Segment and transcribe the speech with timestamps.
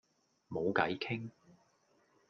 [0.49, 1.29] 冇計傾